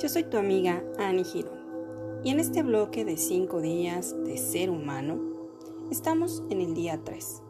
Yo 0.00 0.08
soy 0.08 0.24
tu 0.24 0.38
amiga 0.38 0.82
Annie 0.98 1.24
Girón 1.24 2.22
y 2.24 2.30
en 2.30 2.40
este 2.40 2.62
bloque 2.62 3.04
de 3.04 3.18
5 3.18 3.60
días 3.60 4.16
de 4.24 4.38
ser 4.38 4.70
humano 4.70 5.20
estamos 5.90 6.42
en 6.48 6.62
el 6.62 6.72
día 6.72 6.98
3, 7.04 7.42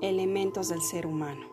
elementos 0.00 0.68
del 0.68 0.80
ser 0.82 1.04
humano. 1.04 1.48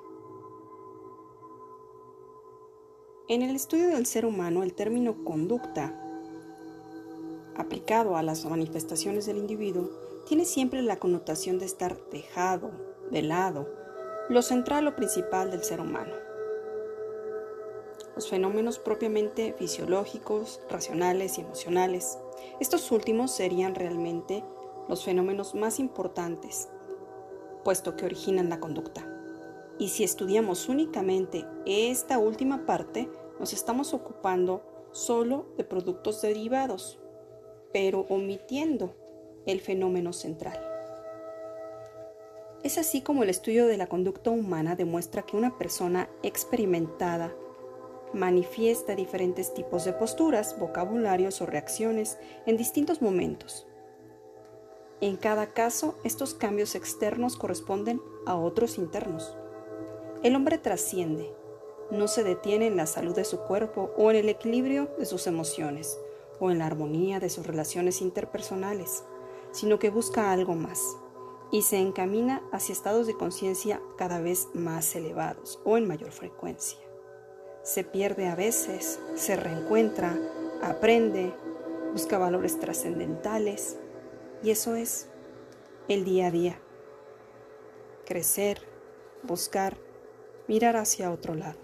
En 3.28 3.42
el 3.42 3.56
estudio 3.56 3.88
del 3.88 4.06
ser 4.06 4.28
humano 4.28 4.62
el 4.62 4.76
término 4.76 5.24
conducta 5.24 6.00
aplicado 7.56 8.16
a 8.16 8.22
las 8.22 8.46
manifestaciones 8.46 9.26
del 9.26 9.38
individuo 9.38 9.90
tiene 10.28 10.46
siempre 10.46 10.84
la 10.84 11.00
connotación 11.00 11.58
de 11.58 11.66
estar 11.66 11.98
dejado, 12.12 12.70
de 13.10 13.24
lado, 13.24 13.68
lo 14.30 14.44
central 14.44 14.88
o 14.88 14.96
principal 14.96 15.50
del 15.50 15.64
ser 15.64 15.82
humano 15.82 16.27
los 18.18 18.30
fenómenos 18.32 18.80
propiamente 18.80 19.54
fisiológicos, 19.54 20.60
racionales 20.72 21.38
y 21.38 21.42
emocionales. 21.42 22.18
Estos 22.60 22.92
últimos 22.92 23.30
serían 23.30 23.76
realmente 23.76 24.44
los 24.90 25.06
fenómenos 25.06 25.54
más 25.54 25.78
importantes, 25.78 26.68
puesto 27.64 27.96
que 27.96 28.06
originan 28.06 28.50
la 28.50 28.60
conducta. 28.60 29.08
Y 29.78 29.90
si 29.90 30.04
estudiamos 30.04 30.68
únicamente 30.68 31.46
esta 31.68 32.18
última 32.18 32.66
parte, 32.66 33.08
nos 33.40 33.54
estamos 33.54 33.94
ocupando 33.94 34.64
solo 34.94 35.46
de 35.56 35.64
productos 35.64 36.20
derivados, 36.24 36.98
pero 37.72 38.08
omitiendo 38.10 38.96
el 39.46 39.62
fenómeno 39.62 40.12
central. 40.12 40.60
Es 42.64 42.80
así 42.80 43.02
como 43.02 43.22
el 43.22 43.30
estudio 43.30 43.68
de 43.68 43.78
la 43.78 43.86
conducta 43.86 44.32
humana 44.32 44.76
demuestra 44.76 45.22
que 45.22 45.38
una 45.38 45.60
persona 45.60 46.10
experimentada 46.24 47.32
manifiesta 48.14 48.96
diferentes 48.96 49.54
tipos 49.54 49.86
de 49.86 49.94
posturas, 49.94 50.58
vocabularios 50.60 51.42
o 51.42 51.46
reacciones 51.46 52.18
en 52.46 52.58
distintos 52.58 53.02
momentos. 53.02 53.68
En 55.02 55.18
cada 55.18 55.48
caso, 55.48 55.96
estos 56.04 56.34
cambios 56.34 56.74
externos 56.76 57.38
corresponden 57.38 58.02
a 58.26 58.36
otros 58.36 58.78
internos. 58.78 59.36
El 60.24 60.36
hombre 60.36 60.58
trasciende, 60.58 61.32
no 61.92 62.08
se 62.08 62.24
detiene 62.24 62.68
en 62.68 62.78
la 62.78 62.88
salud 62.88 63.16
de 63.16 63.24
su 63.24 63.40
cuerpo 63.42 63.92
o 63.98 64.10
en 64.10 64.18
el 64.18 64.30
equilibrio 64.30 64.90
de 64.98 65.06
sus 65.06 65.28
emociones 65.28 65.98
o 66.40 66.52
en 66.52 66.60
la 66.60 66.66
armonía 66.66 67.20
de 67.20 67.30
sus 67.30 67.46
relaciones 67.46 68.02
interpersonales, 68.02 69.04
sino 69.52 69.80
que 69.80 69.90
busca 69.90 70.32
algo 70.32 70.56
más 70.56 70.82
y 71.52 71.62
se 71.62 71.78
encamina 71.78 72.42
hacia 72.52 72.74
estados 72.74 73.08
de 73.08 73.16
conciencia 73.16 73.82
cada 73.98 74.20
vez 74.20 74.50
más 74.54 74.96
elevados 74.96 75.60
o 75.64 75.78
en 75.78 75.88
mayor 75.88 76.12
frecuencia 76.12 76.87
se 77.68 77.84
pierde 77.84 78.28
a 78.28 78.36
veces, 78.36 78.98
se 79.16 79.36
reencuentra, 79.36 80.18
aprende, 80.62 81.34
busca 81.92 82.18
valores 82.18 82.58
trascendentales 82.62 83.76
y 84.42 84.52
eso 84.52 84.76
es 84.76 85.08
el 85.90 86.06
día 86.06 86.28
a 86.28 86.32
día. 86.32 86.62
Crecer, 88.06 88.62
buscar, 89.24 89.76
mirar 90.48 90.78
hacia 90.78 91.12
otro 91.12 91.36
lado. 91.36 91.60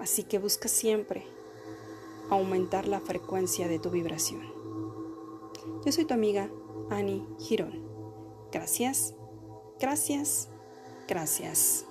Así 0.00 0.22
que 0.22 0.38
busca 0.38 0.68
siempre 0.68 1.26
aumentar 2.30 2.88
la 2.88 3.00
frecuencia 3.00 3.68
de 3.68 3.78
tu 3.78 3.90
vibración. 3.90 4.42
Yo 5.84 5.92
soy 5.92 6.06
tu 6.06 6.14
amiga 6.14 6.50
Annie 6.88 7.26
Girón. 7.40 7.84
Gracias, 8.50 9.14
gracias, 9.78 10.48
gracias. 11.06 11.84